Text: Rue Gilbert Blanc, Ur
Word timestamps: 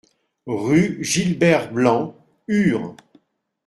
Rue 0.47 0.97
Gilbert 1.03 1.71
Blanc, 1.71 2.15
Ur 2.47 2.95